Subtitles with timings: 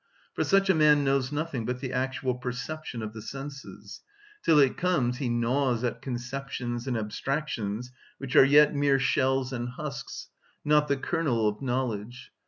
[0.33, 4.01] For such a man knows nothing but the actual perception of the senses:
[4.43, 9.69] till it comes he gnaws at conceptions and abstractions which are yet mere shells and
[9.69, 10.29] husks,
[10.65, 12.31] not the kernel of knowledge.